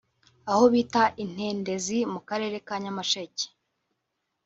[0.51, 3.45] aho bita i Ntendezi mu Karere ka Nyamasheke